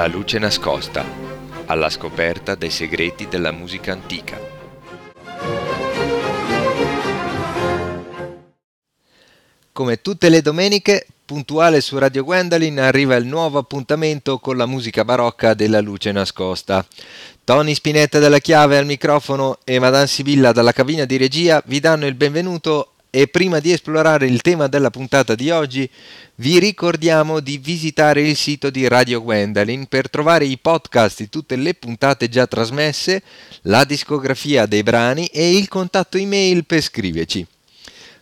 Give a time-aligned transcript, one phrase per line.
[0.00, 1.04] La luce nascosta,
[1.66, 4.40] alla scoperta dei segreti della musica antica.
[9.70, 15.04] Come tutte le domeniche, puntuale su Radio Gwendolyn arriva il nuovo appuntamento con la musica
[15.04, 16.82] barocca della luce nascosta.
[17.44, 22.06] Tony Spinetta della chiave al microfono e Madame Sibilla dalla cabina di regia vi danno
[22.06, 25.88] il benvenuto e prima di esplorare il tema della puntata di oggi,
[26.36, 31.56] vi ricordiamo di visitare il sito di Radio Gwendolyn per trovare i podcast di tutte
[31.56, 33.22] le puntate già trasmesse,
[33.62, 37.46] la discografia dei brani e il contatto email per scriverci.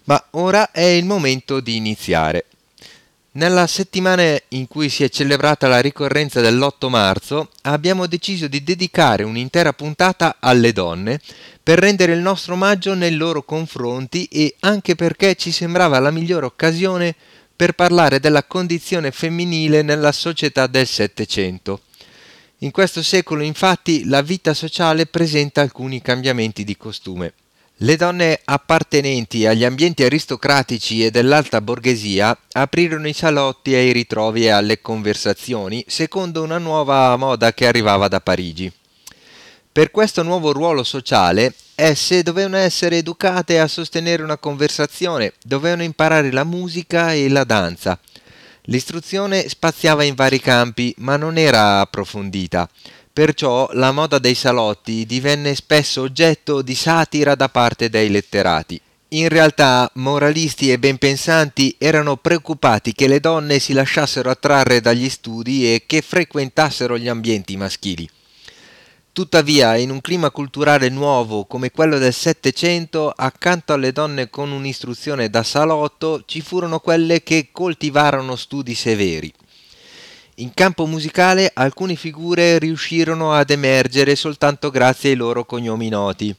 [0.04, 2.46] Ma ora è il momento di iniziare.
[3.38, 9.22] Nella settimana in cui si è celebrata la ricorrenza dell'8 marzo abbiamo deciso di dedicare
[9.22, 11.20] un'intera puntata alle donne
[11.62, 16.46] per rendere il nostro omaggio nei loro confronti e anche perché ci sembrava la migliore
[16.46, 17.14] occasione
[17.54, 21.82] per parlare della condizione femminile nella società del Settecento.
[22.62, 27.34] In questo secolo infatti la vita sociale presenta alcuni cambiamenti di costume.
[27.82, 34.48] Le donne appartenenti agli ambienti aristocratici e dell'alta borghesia aprirono i salotti ai ritrovi e
[34.48, 38.72] alle conversazioni secondo una nuova moda che arrivava da Parigi.
[39.70, 46.32] Per questo nuovo ruolo sociale, esse dovevano essere educate a sostenere una conversazione, dovevano imparare
[46.32, 47.96] la musica e la danza.
[48.62, 52.68] L'istruzione spaziava in vari campi, ma non era approfondita.
[53.18, 58.80] Perciò la moda dei salotti divenne spesso oggetto di satira da parte dei letterati.
[59.08, 65.64] In realtà moralisti e benpensanti erano preoccupati che le donne si lasciassero attrarre dagli studi
[65.64, 68.08] e che frequentassero gli ambienti maschili.
[69.10, 75.28] Tuttavia, in un clima culturale nuovo come quello del Settecento, accanto alle donne con un'istruzione
[75.28, 79.34] da salotto, ci furono quelle che coltivarono studi severi.
[80.40, 86.32] In campo musicale alcune figure riuscirono ad emergere soltanto grazie ai loro cognomi noti.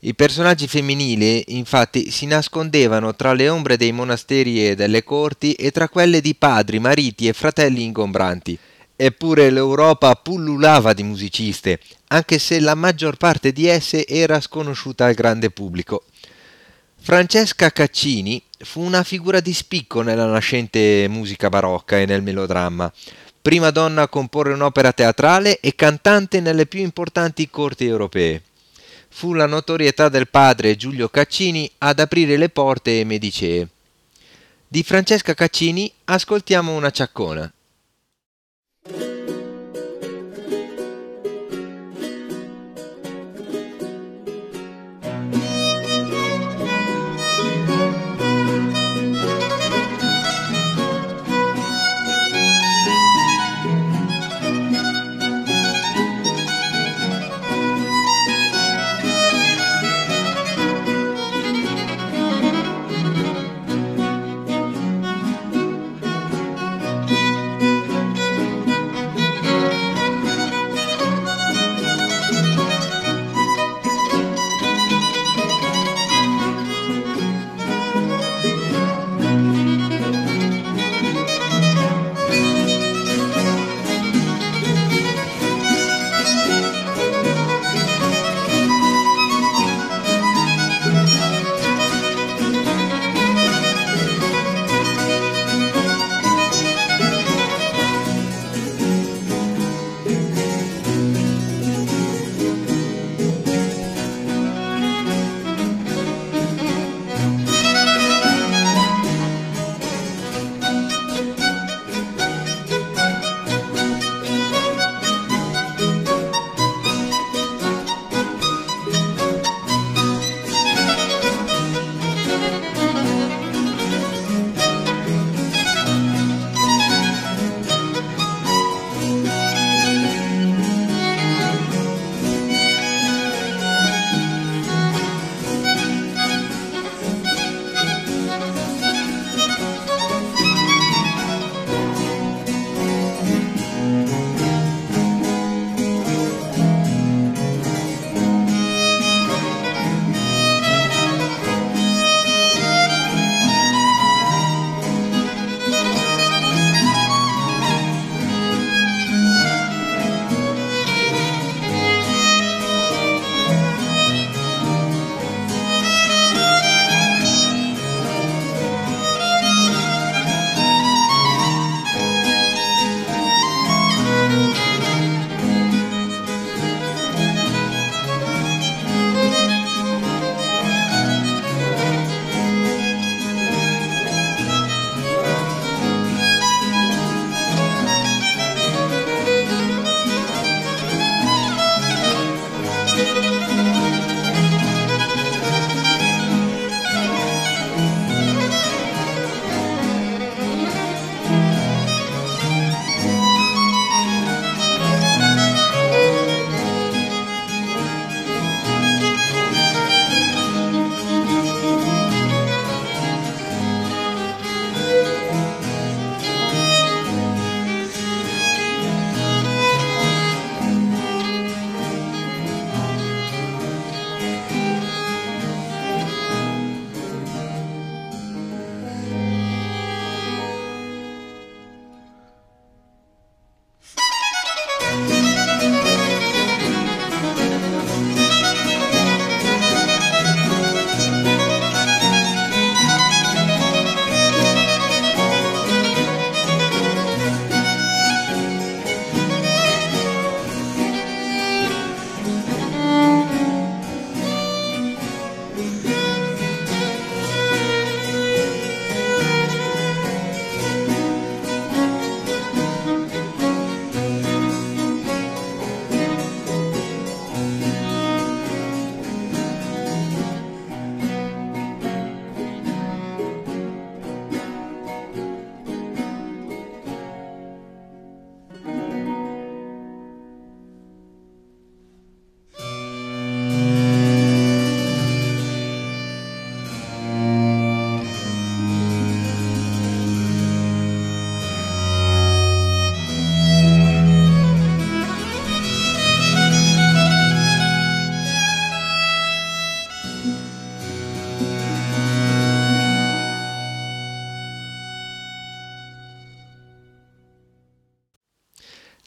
[0.00, 5.72] I personaggi femminili, infatti, si nascondevano tra le ombre dei monasteri e delle corti e
[5.72, 8.56] tra quelle di padri, mariti e fratelli ingombranti.
[8.94, 15.14] Eppure l'Europa pullulava di musiciste, anche se la maggior parte di esse era sconosciuta al
[15.14, 16.04] grande pubblico.
[17.06, 22.92] Francesca Caccini fu una figura di spicco nella nascente musica barocca e nel melodramma,
[23.40, 28.42] prima donna a comporre un'opera teatrale e cantante nelle più importanti corti europee.
[29.08, 33.68] Fu la notorietà del padre Giulio Caccini ad aprire le porte medicee.
[34.66, 37.52] Di Francesca Caccini ascoltiamo una ciaccona.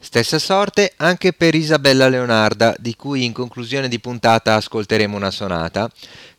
[0.02, 5.90] Stessa sorte anche per Isabella Leonarda, di cui in conclusione di puntata ascolteremo una sonata,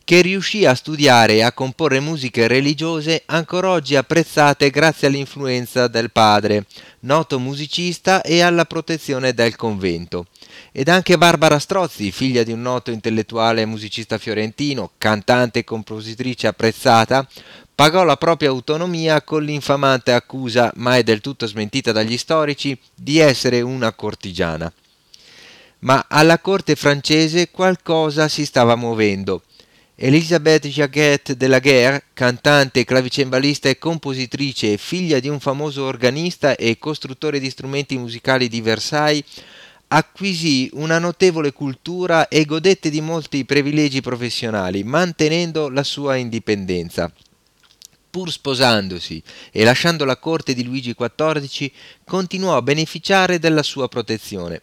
[0.04, 6.10] che riuscì a studiare e a comporre musiche religiose ancora oggi apprezzate grazie all'influenza del
[6.10, 6.66] padre,
[7.00, 10.26] noto musicista e alla protezione del convento.
[10.72, 17.26] Ed anche Barbara Strozzi, figlia di un noto intellettuale musicista fiorentino, cantante e compositrice apprezzata,
[17.74, 23.60] pagò la propria autonomia con l'infamante accusa, mai del tutto smentita dagli storici, di essere
[23.60, 24.72] una cortigiana.
[25.80, 29.42] Ma alla corte francese qualcosa si stava muovendo.
[29.94, 36.78] Elisabeth Jaquette de la Guerre, cantante, clavicembalista e compositrice, figlia di un famoso organista e
[36.78, 39.24] costruttore di strumenti musicali di Versailles,
[39.88, 47.12] acquisì una notevole cultura e godette di molti privilegi professionali, mantenendo la sua indipendenza
[48.12, 51.70] pur sposandosi e lasciando la corte di Luigi XIV,
[52.04, 54.60] continuò a beneficiare della sua protezione.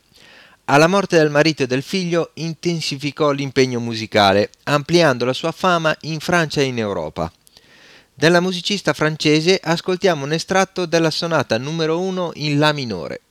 [0.65, 6.19] Alla morte del marito e del figlio intensificò l'impegno musicale, ampliando la sua fama in
[6.19, 7.33] Francia e in Europa.
[8.13, 13.21] Della musicista francese ascoltiamo un estratto della sonata numero 1 in La minore.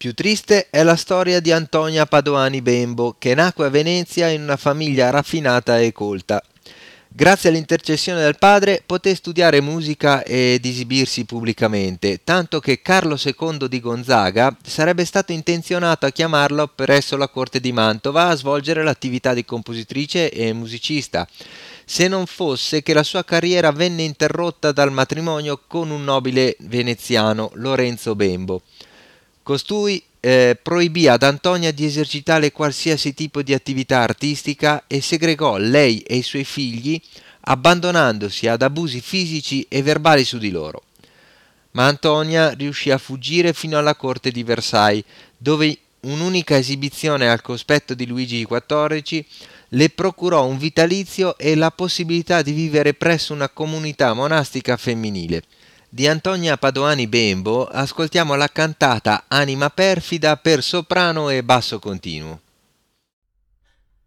[0.00, 4.56] Più triste è la storia di Antonia Padoani Bembo, che nacque a Venezia in una
[4.56, 6.42] famiglia raffinata e colta.
[7.06, 13.78] Grazie all'intercessione del padre poté studiare musica ed esibirsi pubblicamente, tanto che Carlo II di
[13.78, 19.44] Gonzaga sarebbe stato intenzionato a chiamarlo presso la corte di Mantova a svolgere l'attività di
[19.44, 21.28] compositrice e musicista,
[21.84, 27.50] se non fosse che la sua carriera venne interrotta dal matrimonio con un nobile veneziano,
[27.56, 28.62] Lorenzo Bembo.
[29.50, 35.98] Costui eh, proibì ad Antonia di esercitare qualsiasi tipo di attività artistica e segregò lei
[36.02, 37.02] e i suoi figli
[37.40, 40.84] abbandonandosi ad abusi fisici e verbali su di loro.
[41.72, 45.02] Ma Antonia riuscì a fuggire fino alla corte di Versailles,
[45.36, 49.24] dove un'unica esibizione al cospetto di Luigi XIV
[49.70, 55.42] le procurò un vitalizio e la possibilità di vivere presso una comunità monastica femminile.
[55.92, 62.38] Di Antonia Padoani Bembo ascoltiamo la cantata Anima perfida per soprano e basso continuo.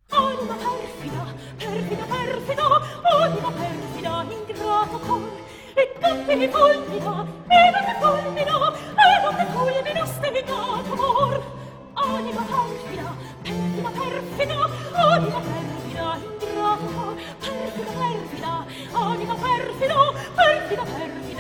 [0.08, 2.64] Anima perfida, perfida, perfida,
[3.20, 5.30] anima perfida, ingrato cor,
[5.76, 8.56] e tutti fulmina, e non fulmina,
[8.96, 11.44] e non fulmina, stegato amor.
[11.96, 13.14] Anima perfida,
[13.44, 17.12] perfida, perfida, anima perfida, ingrata,
[17.42, 19.96] perfida, perfida, anima perfida,
[20.34, 21.23] perfida, perfida,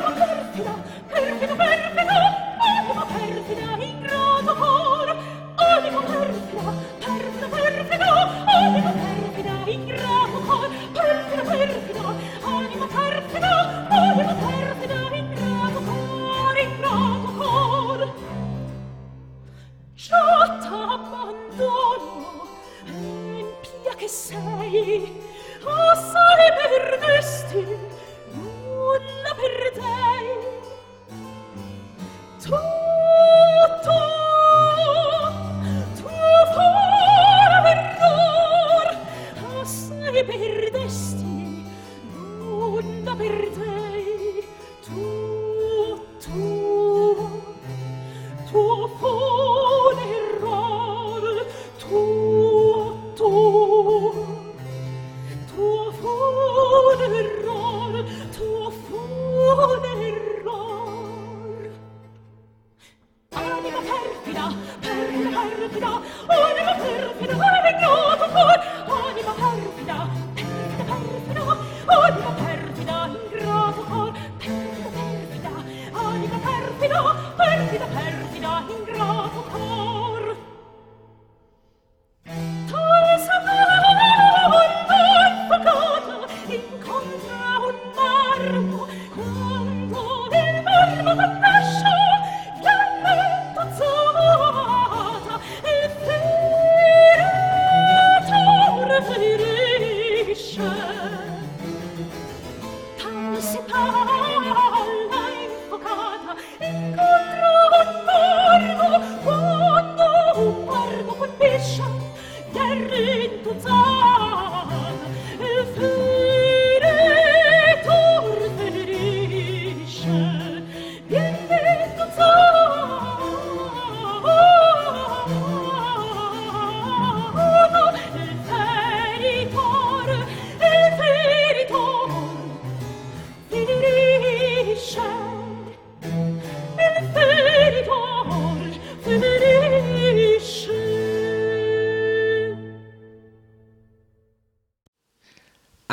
[0.00, 0.70] 帰るけど
[1.14, 1.59] 帰るけ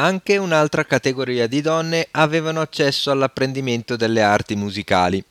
[0.08, 5.22] Anche un'altra categoria di donne avevano accesso all'apprendimento delle arti musicali.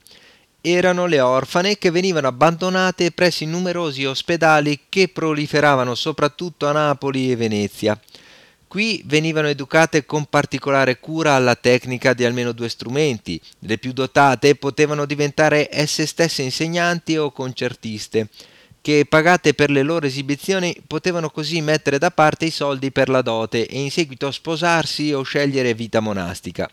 [0.60, 7.30] Erano le orfane che venivano abbandonate presso i numerosi ospedali che proliferavano soprattutto a Napoli
[7.30, 7.98] e Venezia.
[8.68, 13.40] Qui venivano educate con particolare cura alla tecnica di almeno due strumenti.
[13.60, 18.28] Le più dotate potevano diventare esse stesse insegnanti o concertiste,
[18.86, 23.20] che pagate per le loro esibizioni potevano così mettere da parte i soldi per la
[23.20, 26.70] dote e in seguito sposarsi o scegliere vita monastica.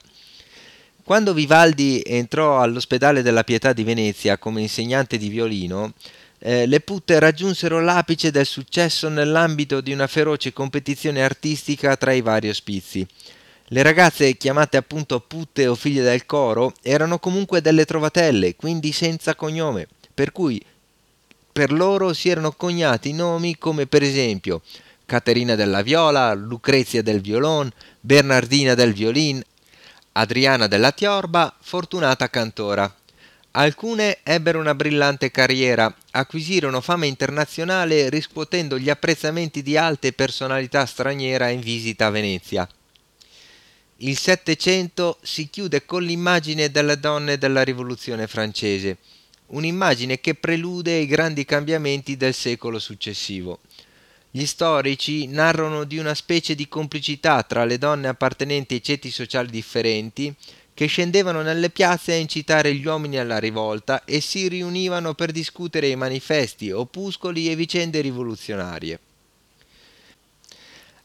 [1.03, 5.93] Quando Vivaldi entrò all'ospedale della Pietà di Venezia come insegnante di violino,
[6.37, 12.21] eh, le putte raggiunsero l'apice del successo nell'ambito di una feroce competizione artistica tra i
[12.21, 13.03] vari ospizi.
[13.69, 19.33] Le ragazze, chiamate appunto putte o figlie del coro, erano comunque delle trovatelle, quindi senza
[19.33, 20.63] cognome, per cui
[21.53, 24.61] per loro si erano coniati nomi come per esempio
[25.05, 29.43] Caterina della viola, Lucrezia del violon, Bernardina del violin,
[30.13, 32.91] Adriana della Tiorba, fortunata cantora.
[33.51, 41.51] Alcune ebbero una brillante carriera, acquisirono fama internazionale riscuotendo gli apprezzamenti di alte personalità straniere
[41.51, 42.67] in visita a Venezia.
[43.97, 48.97] Il Settecento si chiude con l'immagine delle donne della Rivoluzione francese,
[49.53, 53.59] un'immagine che prelude i grandi cambiamenti del secolo successivo.
[54.29, 59.49] Gli storici narrano di una specie di complicità tra le donne appartenenti ai ceti sociali
[59.49, 60.33] differenti
[60.73, 65.87] che scendevano nelle piazze a incitare gli uomini alla rivolta e si riunivano per discutere
[65.87, 68.99] i manifesti, opuscoli e vicende rivoluzionarie.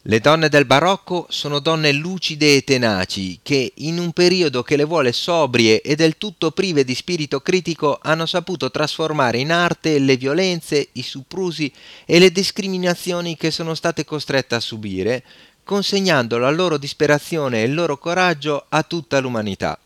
[0.02, 4.84] Le donne del barocco sono donne lucide e tenaci che, in un periodo che le
[4.84, 10.16] vuole sobrie e del tutto prive di spirito critico, hanno saputo trasformare in arte le
[10.16, 11.70] violenze, i soprusi
[12.06, 15.24] e le discriminazioni che sono state costrette a subire,
[15.64, 19.78] consegnando la loro disperazione e il loro coraggio a tutta l'umanità.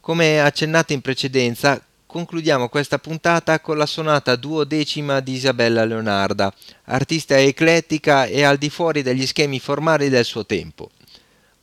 [0.00, 6.52] Come accennato in precedenza, concludiamo questa puntata con la sonata duodecima di Isabella Leonarda,
[6.84, 10.90] artista eclettica e al di fuori degli schemi formali del suo tempo.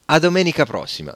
[0.05, 1.15] A domenica prossima!